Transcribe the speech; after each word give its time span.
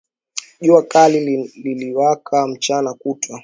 Jua 0.61 0.83
kali 0.83 1.19
liliwaka 1.55 2.47
mchana 2.47 2.93
kutwa. 2.93 3.39